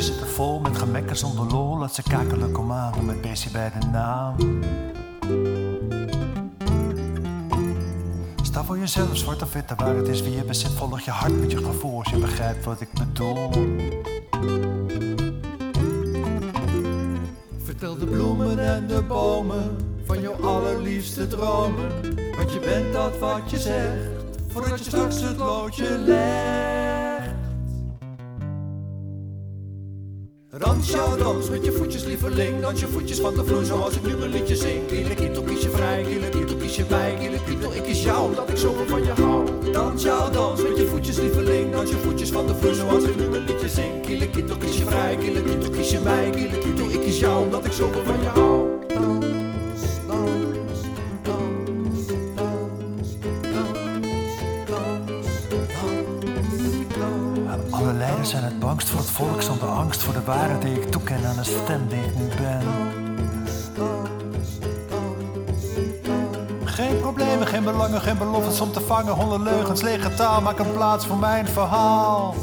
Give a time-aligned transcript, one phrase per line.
[0.00, 1.78] Voetjes zitten vol met gemekken zonder lol.
[1.78, 4.34] Laat ze kakelen kom aan met beestje bij de naam.
[8.42, 10.70] Sta voor jezelf, zwart of witte, waar het is wie je bezit.
[10.70, 13.50] Volg je hart met je gevoel als je begrijpt wat ik bedoel.
[17.64, 21.90] Vertel de bloemen en de bomen van jouw allerliefste dromen.
[22.36, 24.08] Want je bent dat wat je zegt,
[24.48, 26.99] voordat je straks het loodje legt.
[30.80, 34.16] Dans dans met je voetjes lieveling, dans je voetjes van de vloer zoals ik nu
[34.16, 34.86] mijn liedje zing.
[34.86, 38.86] Kielekitel kies je vrij, kielekitel kies je bij, kielekitel ik kies jou omdat ik zoveel
[38.86, 39.72] van je hou.
[39.72, 43.16] Dans jouw dans met je voetjes lieveling, dans je voetjes van de vloer zoals ik
[43.16, 44.02] nu mijn liedje zing.
[44.02, 48.04] Kielekitel kies je vrij, kielekitel kies je bij, kielekitel ik kies jou omdat ik zoveel
[48.04, 48.69] van je hou.
[57.90, 60.90] Alle leiders zijn het bangst voor het volk zonder angst voor de waarheid die ik
[60.90, 62.62] toeken aan de stem die ik nu ben.
[66.64, 69.12] Geen problemen, geen belangen, geen beloftes om te vangen.
[69.12, 72.34] Honderd leugens, lege taal, maak een plaats voor mijn verhaal.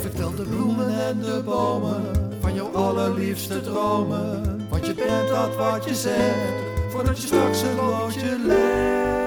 [0.00, 2.02] Vertel de bloemen en de bomen
[2.40, 4.66] van jouw allerliefste dromen.
[4.70, 9.21] Want je bent dat wat je zegt, voordat je straks een loodje legt.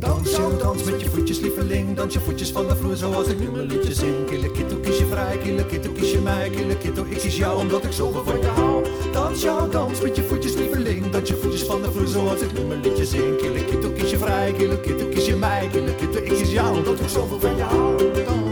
[0.00, 3.38] Dans jouw dans met je voetjes lieveling, dans je voetjes van de vloer zoals ik
[3.38, 4.26] nu mijn liedje zing.
[4.26, 8.24] Killekitto kies je vrij, killekitto kies je mij, killekitto ik kies jou omdat ik zoveel
[8.24, 8.84] van je hou.
[9.12, 12.58] Dans jouw dans met je voetjes lieveling, dans je voetjes van de vloer zoals ik
[12.58, 13.36] nu mijn liedje zing.
[13.36, 17.40] Killekitto kies je vrij, killekitto kies je mij, killekitto ik kies jou omdat ik zoveel
[17.40, 18.49] van je hou.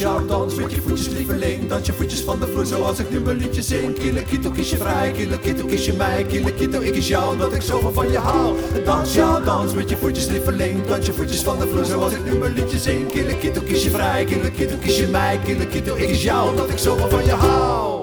[0.00, 1.68] Jouw dans met je voetjes lieveling.
[1.68, 3.98] Dans je voetjes van de vloer zoals ik nu mijn liedje zing.
[3.98, 6.24] Kielekito kies je vrij, kielekito kies je mij.
[6.24, 8.56] Kielekito ik kies jou omdat ik zoveel van je hou.
[8.84, 10.86] Dans jouw dans met je voetjes lieveling.
[10.86, 13.10] Dans je voetjes van de vloer zoals ik nu mijn liedje zing.
[13.10, 15.38] Kielekito kies je vrij, kielekito kies je mij.
[15.44, 17.99] Kielekito ik kies jou omdat ik zoveel van je hou